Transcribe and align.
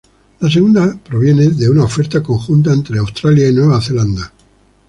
La 0.39 0.49
segunda 0.49 0.97
proviene 1.07 1.49
de 1.49 1.69
una 1.69 1.83
oferta 1.83 2.23
conjunta 2.23 2.73
entre 2.73 2.97
Australia 2.97 3.47
y 3.47 3.53
Nueva 3.53 3.79
Zelanda. 3.83 4.33